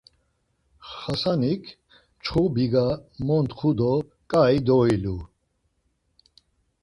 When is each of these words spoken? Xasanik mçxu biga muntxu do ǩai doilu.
Xasanik 1.01 1.63
mçxu 1.75 2.41
biga 2.53 2.85
muntxu 3.25 3.69
do 3.77 3.93
ǩai 4.31 4.57
doilu. 4.67 5.17